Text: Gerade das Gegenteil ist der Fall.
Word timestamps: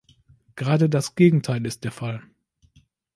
Gerade 0.55 0.89
das 0.89 1.13
Gegenteil 1.13 1.63
ist 1.63 1.83
der 1.83 1.91
Fall. 1.91 2.23